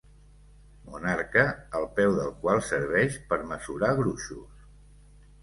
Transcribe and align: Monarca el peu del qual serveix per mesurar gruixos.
Monarca 0.85 1.43
el 1.81 1.85
peu 1.99 2.15
del 2.15 2.33
qual 2.41 2.63
serveix 2.69 3.19
per 3.29 3.41
mesurar 3.53 3.93
gruixos. 4.03 4.67